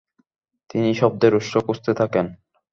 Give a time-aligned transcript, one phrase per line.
[0.69, 2.25] তিনি শব্দের উৎস খুঁজতে থাকেন।